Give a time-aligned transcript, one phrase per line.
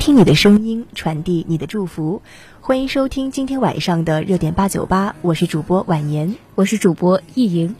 [0.00, 2.22] 听你的声音，传递你的祝福。
[2.62, 7.76] 欢迎收听今天晚上的热点八九八，我是主播婉言，我是主播易莹。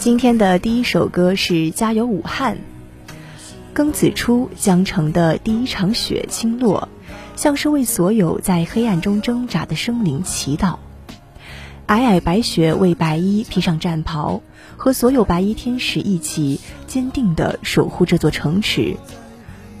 [0.00, 2.56] 今天的第一首歌是《加油武汉》。
[3.72, 6.88] 庚子初，江城的第一场雪倾落，
[7.36, 10.76] 像是为所有在黑暗中挣扎的生灵祈祷。
[11.86, 14.40] 皑皑白雪为白衣披上战袍，
[14.76, 18.96] 和所有白衣天使一起坚定地守护这座城池。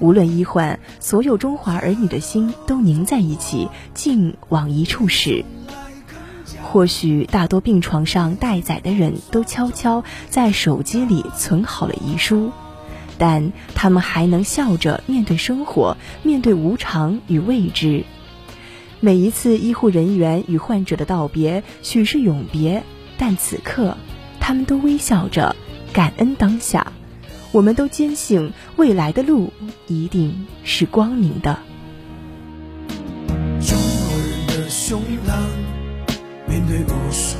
[0.00, 5.44] 无论医患，所有中华儿女的心都凝在一起，尽往一处使。
[6.62, 12.50] 或许大多病床上待宰的人都悄悄在手机里存好了遗书。
[13.18, 18.04] 但他们还能笑着面对生活，面对无常与未知。
[19.00, 22.82] 每一次医护人员与患者的道别，许是永别，
[23.18, 23.96] 但此刻，
[24.40, 25.54] 他们都微笑着，
[25.92, 26.92] 感恩当下。
[27.52, 29.52] 我们都坚信，未来的路
[29.86, 31.58] 一定是光明的。
[33.60, 35.36] 中国人的胸膛，
[36.48, 37.36] 面对无数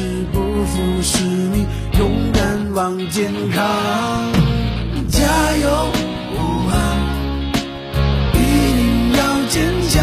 [0.00, 1.66] 是不负使命，
[1.98, 4.32] 勇敢往前扛。
[5.10, 5.20] 加
[5.58, 5.68] 油，
[6.32, 6.36] 武
[6.70, 6.72] 汉！
[8.32, 8.36] 一
[8.78, 9.20] 定要
[9.50, 10.02] 坚强，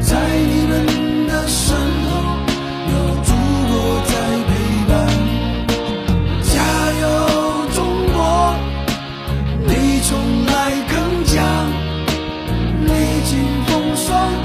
[0.00, 2.10] 在你们的身后
[2.92, 3.34] 有祖
[3.72, 3.74] 国
[4.06, 4.12] 在
[4.46, 4.50] 陪
[4.88, 4.92] 伴。
[6.44, 6.54] 加
[7.00, 7.04] 油，
[7.74, 8.54] 中国！
[9.66, 10.54] 你从来
[10.92, 11.42] 更强，
[12.84, 12.88] 历
[13.24, 13.32] 经
[13.66, 14.43] 风霜。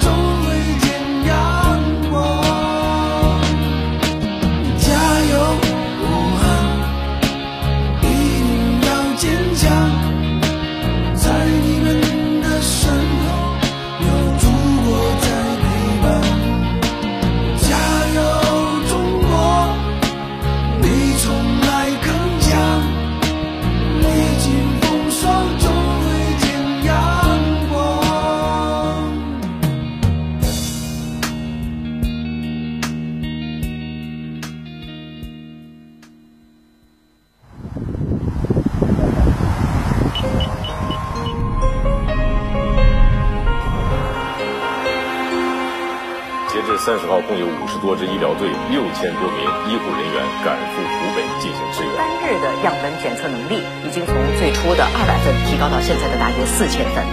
[46.89, 51.95] 三十号共有五十多支医疗队、六千多名医护人员赶赴湖北进行支援。
[51.95, 57.05] 单日的样本检测能力已经从最初的二百份提高到现在的大约四千份。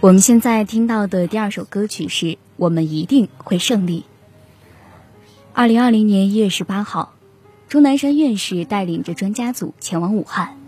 [0.00, 4.00] 我们现在听到的第二首歌曲是《我们一定会胜利》。
[5.54, 7.14] 二零二零年一月十八号，
[7.70, 10.58] 钟南山院士带领着专家组前往武汉。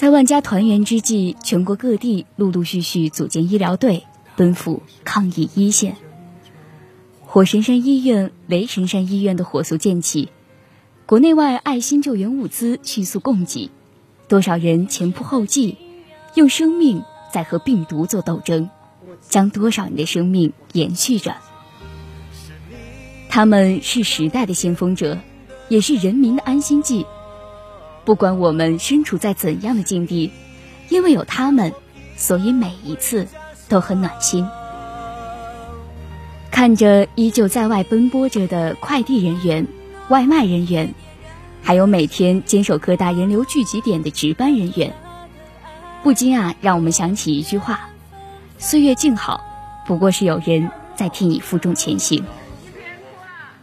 [0.00, 5.94] 在万家团圆之际，全国各地陆陆续续组建医疗队，奔赴抗疫一线。
[7.20, 10.30] 火神山医院、雷神山医院的火速建起，
[11.04, 13.70] 国内外爱心救援物资迅速供给，
[14.26, 15.76] 多少人前仆后继，
[16.34, 18.70] 用生命在和病毒做斗争，
[19.28, 21.36] 将多少人的生命延续着。
[23.28, 25.18] 他们是时代的先锋者，
[25.68, 27.04] 也是人民的安心剂。
[28.04, 30.32] 不管我们身处在怎样的境地，
[30.88, 31.72] 因为有他们，
[32.16, 33.26] 所以每一次
[33.68, 34.46] 都很暖心。
[36.50, 39.66] 看着依旧在外奔波着的快递人员、
[40.08, 40.92] 外卖人员，
[41.62, 44.92] 还有每天坚守各大人流聚集点的值班人员，
[46.02, 47.88] 不禁啊，让我们想起一句话：
[48.58, 49.40] 岁月静好，
[49.86, 52.24] 不过是有人在替你负重前行。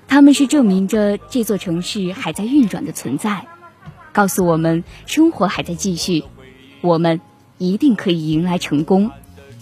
[0.07, 3.45] 他们是证明着这座城市还在运转的存在。
[4.17, 6.23] 告诉我们，生活还在继续，
[6.81, 7.21] 我们
[7.59, 9.11] 一定可以迎来成功，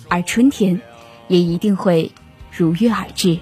[0.08, 0.80] 而春天
[1.28, 2.10] 也一定会
[2.52, 3.38] 如约而至。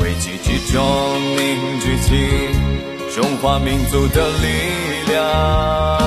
[0.00, 0.82] 为积极中
[1.36, 2.16] 凝聚起
[3.14, 6.03] 中华民族的力量。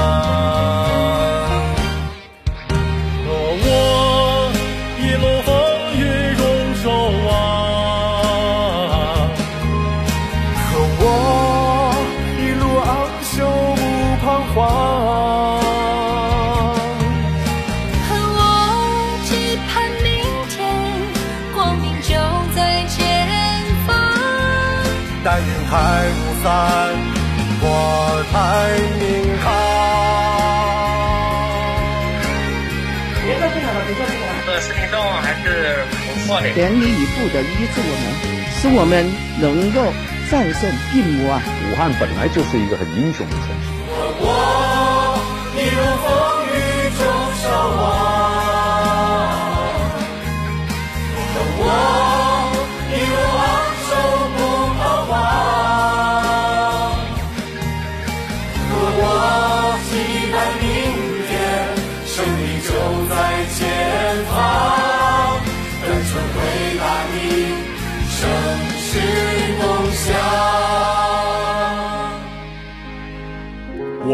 [36.53, 38.05] 全力以赴的医治我们
[38.55, 39.05] 使我们
[39.39, 39.81] 能够
[40.29, 41.41] 战胜病魔啊！
[41.71, 43.47] 武汉本来就是一个很英雄的城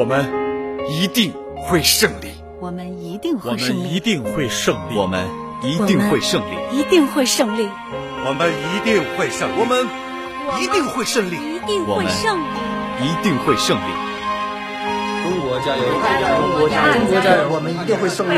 [0.03, 0.29] 我们
[0.89, 5.25] 一定会胜利，我们一定会胜利，我们一定会胜利，我们
[5.63, 7.69] 一定会胜利，一定会胜利，
[8.27, 9.87] 我们一定会胜利，我们
[10.61, 12.43] 一定会胜利，一定会胜利，
[12.99, 13.81] 一定会胜利。
[15.23, 15.83] 中国加油！
[15.87, 16.01] 中
[16.59, 16.99] 国加油！
[16.99, 17.47] 中国加油！
[17.49, 18.33] 我们一定会胜利！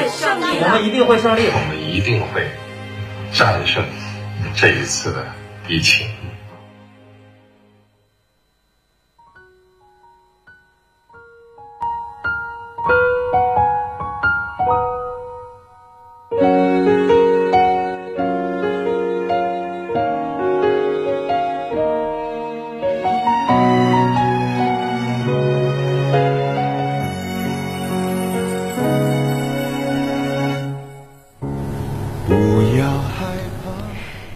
[0.61, 1.47] 我们一定会胜利！
[1.47, 2.47] 我们一定会
[3.33, 3.83] 战胜
[4.55, 5.25] 这一次的
[5.67, 6.05] 疫情。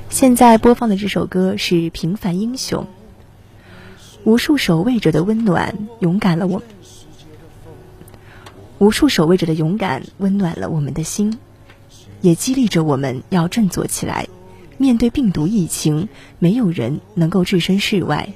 [0.10, 2.84] 现在播放的这首歌是《平凡英雄》，
[4.24, 6.62] 无数守卫者的温暖，勇敢了我；
[8.80, 11.38] 无数守卫者的勇敢，温暖了我们的心，
[12.22, 14.28] 也激励着我们要振作起来。
[14.78, 16.10] 面对病毒疫情，
[16.40, 18.34] 没有人能够置身事外。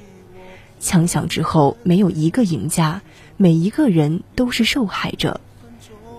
[0.80, 3.02] 枪响之后，没有一个赢家，
[3.36, 5.40] 每一个人都是受害者。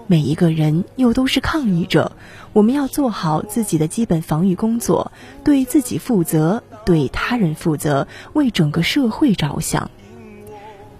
[0.07, 2.11] 每一个人又都是抗议者，
[2.53, 5.11] 我们要做好自己的基本防御工作，
[5.43, 9.89] 对自己负责，对他人负责，为整个社会着想。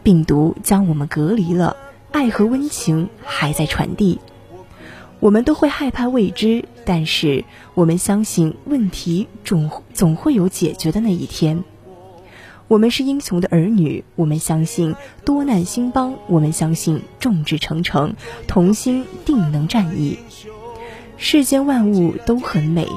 [0.02, 1.78] 病毒将我们隔离了，
[2.12, 4.20] 爱和温情还在传递。
[5.20, 11.64] 我们都会害怕未知，但是我们相信问题总总会有解决的那一天。
[12.68, 18.16] 我们是英雄的儿女，我们相信多难兴邦，我们相信众志成城，
[18.48, 20.18] 同心定能战役。
[21.18, 22.88] 世间万物都很美，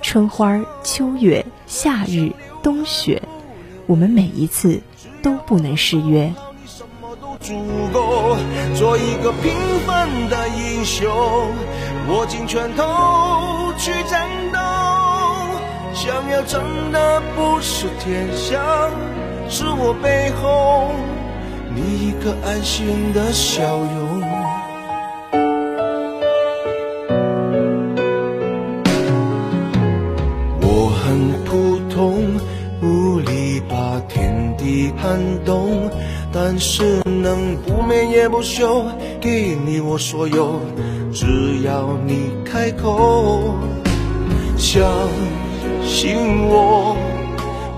[0.00, 3.20] 春花、秋月、夏日、冬雪，
[3.86, 4.80] 我们每一次
[5.22, 6.32] 都不能失约。
[8.76, 9.52] 做一个平
[9.86, 11.10] 凡的英雄，
[12.08, 14.69] 握紧拳头去战斗。
[16.02, 18.58] 想要争的不是天下，
[19.50, 20.92] 是我背后
[21.74, 24.22] 你一个安心的笑容。
[30.62, 32.24] 我很普通，
[32.80, 35.90] 无力把天地撼动，
[36.32, 38.86] 但是能不眠也不休，
[39.20, 40.62] 给你我所有，
[41.12, 43.54] 只要你开口，
[44.56, 44.82] 相
[45.90, 46.96] 信我，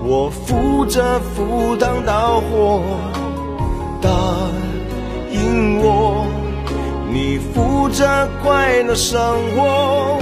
[0.05, 2.79] 我负责赴汤蹈火，
[3.99, 4.09] 答
[5.31, 6.27] 应我，
[7.11, 8.05] 你负责
[8.43, 9.19] 快乐生
[9.55, 10.19] 活，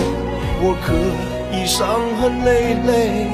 [0.63, 0.93] 我可
[1.55, 3.27] 以伤痕累累，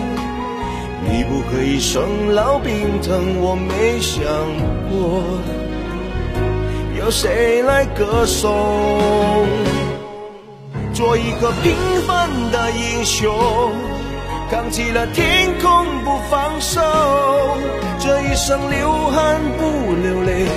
[1.05, 4.25] 你不可以生老病疼，我没想
[4.89, 5.21] 过
[6.99, 8.49] 由谁来歌颂。
[10.93, 11.75] 做一个平
[12.07, 13.31] 凡的英雄，
[14.49, 16.79] 扛起了天空不放手，
[17.99, 20.47] 这一生流汗不流泪，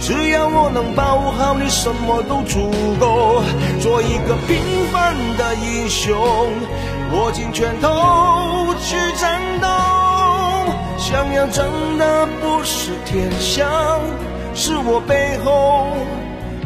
[0.00, 3.42] 只要我能保护好你，什么都足够。
[3.78, 4.56] 做一个平
[4.90, 6.16] 凡的英雄，
[7.12, 9.68] 握紧拳头去战斗，
[10.96, 13.68] 想要争的不是天下，
[14.54, 15.88] 是我背后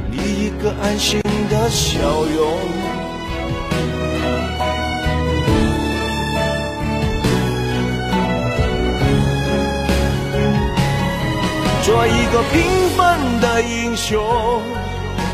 [0.08, 1.20] 你一个安心
[1.50, 1.98] 的笑
[2.36, 3.03] 容。
[11.84, 12.62] 做一个平
[12.96, 14.18] 凡的英雄，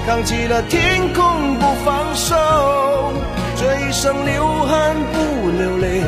[0.04, 2.34] 扛起了天空不放手，
[3.54, 6.02] 这一生流汗不流泪，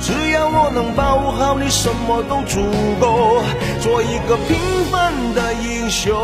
[0.00, 2.64] 只要我能保护好你，什么都足
[2.98, 3.42] 够。
[3.82, 4.56] 做一个平
[4.90, 6.16] 凡的英雄，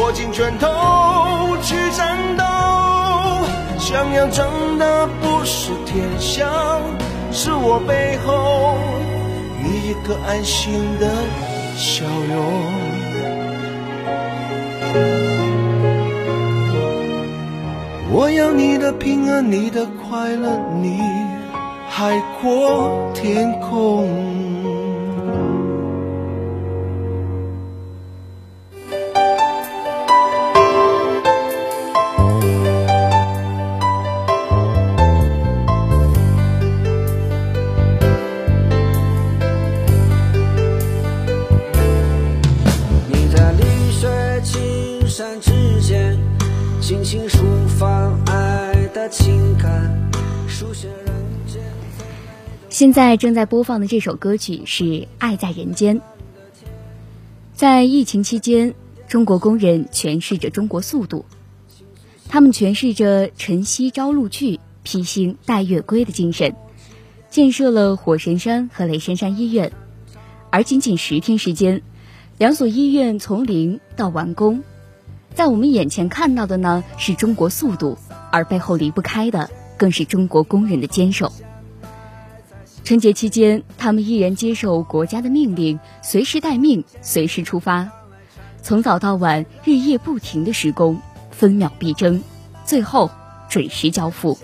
[0.00, 2.44] 握紧拳头去战斗，
[3.78, 6.48] 想要争的不是天下，
[7.30, 8.78] 是我背后
[9.62, 11.06] 你一个安心的
[11.78, 12.36] 笑容。
[18.10, 20.98] 我要你的平安，你的快乐，你
[21.88, 24.37] 海阔天空。
[45.18, 46.16] 山之间，
[46.80, 50.08] 轻轻抒发爱的情感，
[50.46, 51.06] 书写人
[51.44, 51.60] 间
[52.70, 54.84] 现在正在播放的这首歌曲是
[55.18, 55.98] 《爱在人间》。
[57.52, 58.76] 在疫情期间，
[59.08, 61.24] 中国工人诠释着中国速度，
[62.28, 66.54] 他们诠释着晨曦朝露去，披星戴月归的精神，
[67.28, 69.72] 建设了火神山和雷神山医院。
[70.50, 71.82] 而仅仅十天时间，
[72.38, 74.62] 两所医院从零到完工，
[75.38, 77.96] 在我们眼前看到的呢是中国速度，
[78.32, 81.32] 而背后离不开的更是中国工人的坚守。
[82.82, 87.88] 春节期间，他们依然接受国家的命令，随时待命，随时出发，
[88.62, 92.20] 从早到晚，日夜不停的施工，分秒必争，
[92.64, 93.08] 最后
[93.48, 94.36] 准时交付。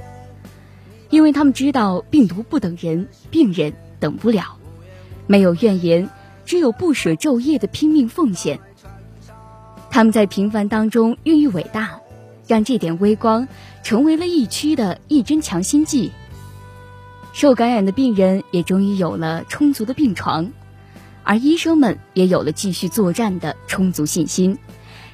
[1.11, 4.59] 因为他们知道病毒不等人，病人等不了，
[5.27, 6.09] 没有怨言，
[6.45, 8.61] 只有不舍昼夜的拼命奉献。
[9.95, 12.01] 他们在平凡当中孕育伟大，
[12.49, 13.47] 让这点微光
[13.85, 16.11] 成为了疫区的一针强心剂。
[17.33, 20.51] 受感染的病人也终于有了充足的病床，
[21.23, 24.59] 而医生们也有了继续作战的充足信心，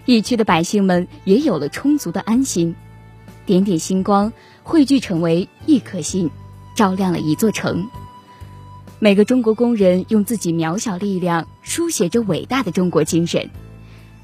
[0.06, 2.74] 疫区的百姓们也有了充足的安心。
[3.44, 4.32] 点点星光
[4.62, 6.30] 汇聚成为一颗心，
[6.74, 7.86] 照亮了一座城。
[8.98, 13.50] 每个中国工人用自己渺小力量书写着伟大的中国精神。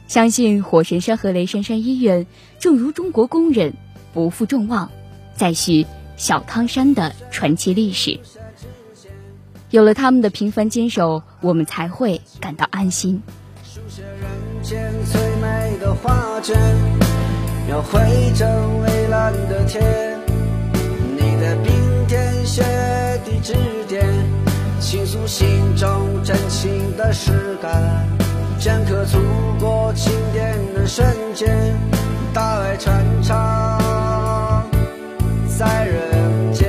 [0.06, 2.26] 相信火神山和雷神山医院，
[2.58, 3.74] 正如中国工人
[4.12, 4.90] 不负众望，
[5.34, 5.86] 再续。
[6.16, 8.18] 小汤山的传奇历史，
[9.68, 13.22] 有了他们的平凡坚守，我们才会感到安心。
[13.62, 16.56] 书写人间最美的画卷，
[17.66, 18.00] 描绘
[18.34, 18.46] 着
[18.80, 20.18] 蔚蓝的天。
[21.18, 22.62] 你的冰天雪
[23.26, 23.52] 地指
[23.86, 24.02] 点，
[24.80, 25.46] 倾诉心
[25.76, 28.25] 中真情的诗感。
[28.58, 29.18] 镌刻祖
[29.60, 31.78] 国经典的瞬间，
[32.32, 33.78] 大爱传唱。
[35.56, 36.68] 在人间，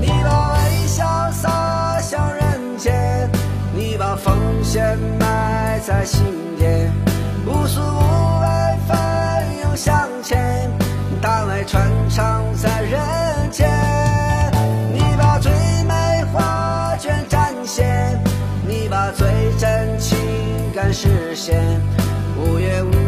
[0.00, 3.30] 你把微笑洒向人间，
[3.74, 6.20] 你把奉献埋在心
[6.58, 6.90] 田，
[7.46, 8.46] 无私无畏
[8.88, 8.96] 奋
[9.62, 10.70] 勇向前，
[11.20, 13.97] 大爱传唱在人间。
[20.98, 21.80] 感实现，
[22.36, 23.07] 无怨无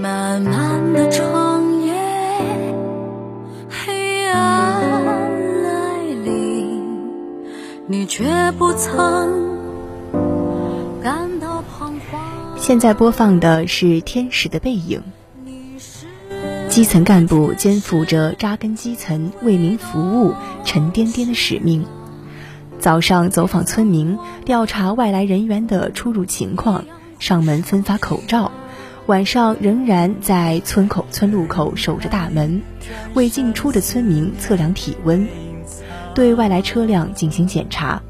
[0.00, 1.92] 漫漫的长夜，
[3.68, 6.80] 黑暗来临，
[7.86, 9.58] 你却不曾
[12.56, 15.02] 现在播放的是《天使的背影》。
[16.70, 20.32] 基层干部肩负着扎根基层、为民服务、
[20.64, 21.84] 沉甸甸的使命。
[22.78, 26.84] 早上走访村民，调查外来人员的出入情况，
[27.18, 28.50] 上门分发口罩；
[29.10, 32.62] 晚上仍然在村口、村路口守着大门，
[33.14, 35.26] 为进出的村民测量体温，
[36.14, 38.00] 对外来车辆进行检查。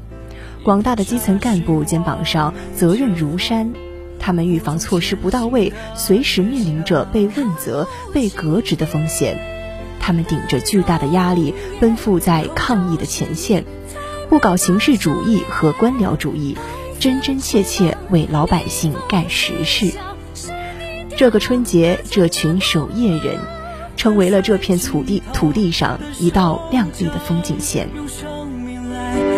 [0.63, 3.73] 广大的基层干部肩膀上责任如山。
[4.19, 9.39] 他们预防措施不到位，随时面临着被问责、被革职的风险。
[9.99, 13.65] 他们顶着巨大的压力，奔赴在抗疫的前线，
[14.29, 16.55] 不搞形式主义和官僚主义，
[16.99, 19.91] 真真切切为老百姓干实事。
[21.21, 23.37] 这个春节，这群守夜人，
[23.95, 27.87] 成为了这片土地土地上一道亮丽的风景线。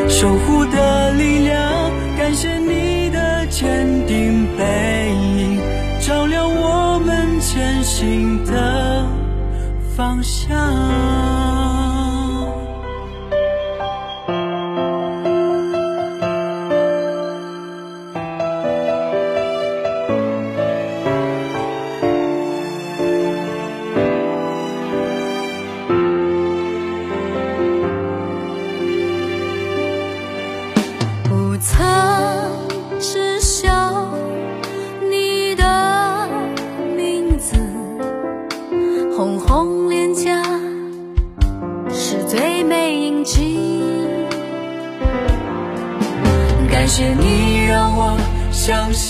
[0.07, 5.59] 守护的力量，感谢你的坚定背影，
[5.99, 9.05] 照亮我们前行的
[9.93, 11.42] 方向。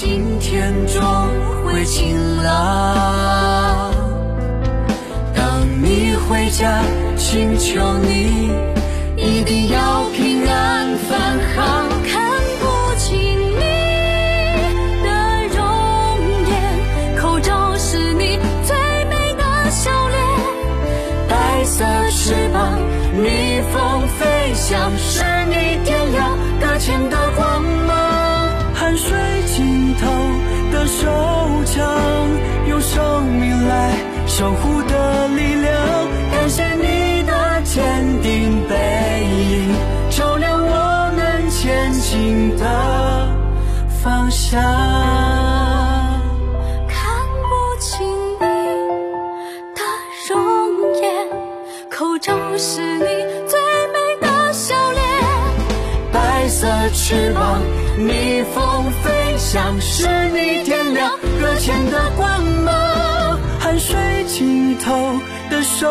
[0.06, 1.02] 今天终
[1.64, 3.90] 会晴朗。
[5.34, 6.84] 当你回家，
[7.16, 8.52] 请求你
[9.16, 11.83] 一定要平安返航。
[34.36, 35.72] 守护的力量。
[36.32, 38.76] 感谢你的坚定背
[39.30, 39.76] 影，
[40.10, 42.66] 照亮我们前进的
[44.02, 44.60] 方向。
[46.90, 46.98] 看
[47.44, 48.08] 不清
[48.40, 48.46] 你
[49.76, 49.82] 的
[50.28, 50.36] 容
[51.00, 51.28] 颜，
[51.92, 53.06] 口罩是你
[53.48, 53.60] 最
[53.94, 55.04] 美的笑脸。
[56.12, 57.62] 白色翅膀，
[58.00, 61.12] 逆风飞翔，是你点亮。
[61.40, 62.74] 搁浅的光芒，
[64.44, 64.92] 心头
[65.50, 65.88] 的手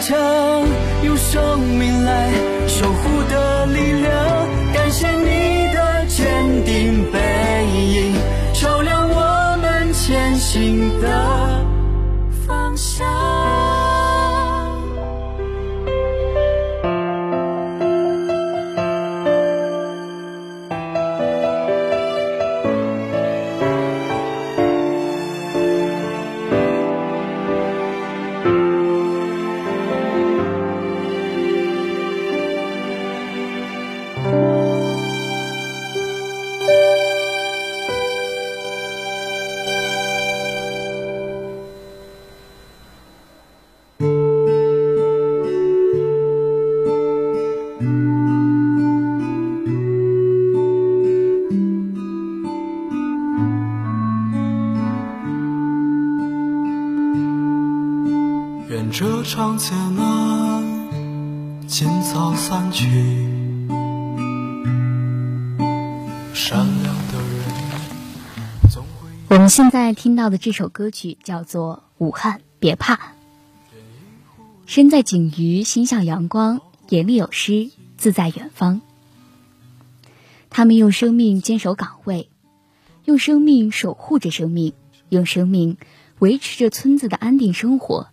[0.00, 0.18] 枪，
[1.04, 2.32] 用生命来
[2.66, 4.12] 守护的力量。
[4.74, 7.20] 感谢你的坚定背
[7.70, 8.12] 影，
[8.54, 11.61] 照亮我们前行的
[59.02, 60.62] 这场艰难
[61.66, 62.86] 尽早散去，
[66.32, 69.10] 善良的人总会。
[69.28, 72.94] 我们现在听到的这首歌曲叫做《武汉别怕》。
[74.66, 78.82] 身在景瑜，心向阳光，眼里有诗，自在远方。
[80.48, 82.28] 他们用生命坚守岗位，
[83.04, 84.74] 用生命守护着生命，
[85.08, 85.76] 用生命
[86.20, 88.11] 维持着村子的安定生活。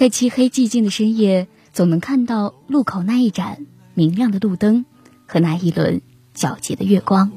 [0.00, 4.86] 在漆黑寂静的深夜，总能看到路口那一盏明亮的路灯
[5.26, 6.00] 和那一轮
[6.34, 7.30] 皎洁的月光。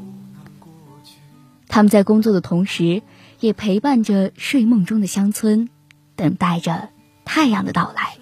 [1.67, 3.01] 他们在工作的同时，
[3.41, 5.67] 也陪伴着睡梦中的乡村，
[6.15, 6.87] 等待着
[7.25, 8.15] 太阳的到来。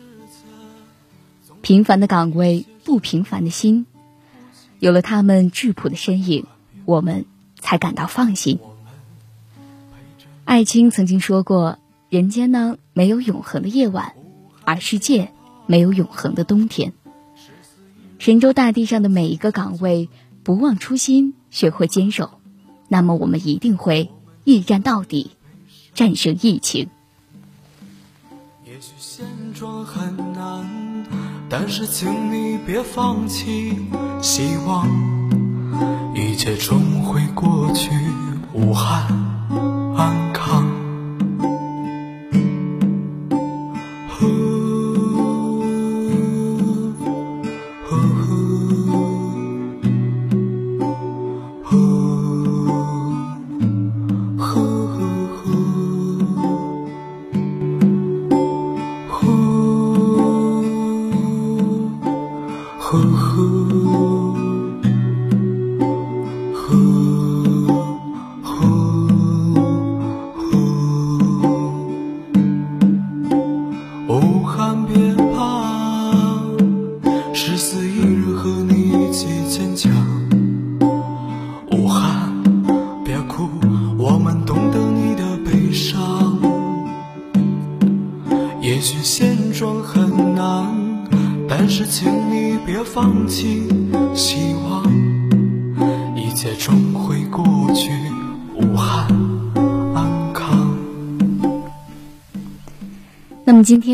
[1.61, 3.85] 平凡的岗位，不平凡的心，
[4.79, 6.47] 有了他们质朴的身影，
[6.85, 7.27] 我们
[7.59, 8.57] 才感到放心。
[10.45, 11.77] 艾青曾经说过
[12.09, 14.15] ：“人间呢，没有永恒的夜晚。”
[14.63, 15.31] 而世界
[15.65, 16.93] 没有永恒的冬天。
[18.19, 20.09] 神州大地上的每一个岗位，
[20.43, 22.39] 不忘初心，学会坚守，
[22.87, 24.11] 那么我们一定会
[24.43, 25.31] 一战到底，
[25.93, 26.89] 战胜疫情。
[28.65, 31.05] 也许现状很难，
[31.49, 33.75] 但是请你别放弃
[34.21, 34.87] 希望，
[36.15, 37.89] 一切终会过去。
[38.53, 39.07] 武汉
[39.95, 40.30] 安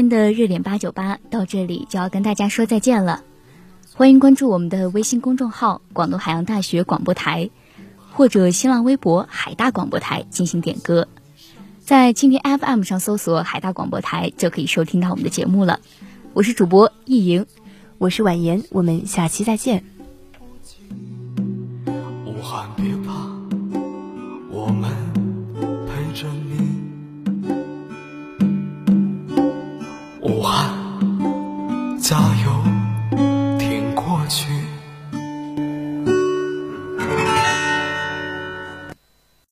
[0.08, 3.24] 天的热点八九八到这里就要跟大家说再见了，
[3.93, 7.50] 欢迎关注我们的微信公众号“广东海洋大学广播台”，
[8.13, 11.10] 或者新浪微博“海大广播台”进行点歌。
[11.82, 15.82] 在蜻蜓 FM 上搜索“海大广播台”就可以收听到我们的节目了。
[16.34, 17.46] 我是主播易莹，
[17.98, 19.84] 我是婉言，我们下期再见。
[22.26, 23.28] 武汉别怕，
[24.52, 25.07] 我们。
[32.08, 32.37] time.